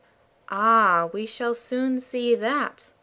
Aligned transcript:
"Ah! 0.49 1.11
we 1.13 1.27
shall 1.27 1.53
soon 1.53 1.99
see 2.01 2.33
that!" 2.33 2.85